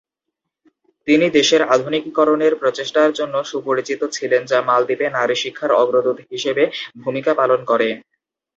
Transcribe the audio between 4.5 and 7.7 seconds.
যা মালদ্বীপে নারী শিক্ষার অগ্রদূত হিসেবে ভূমিকা পালন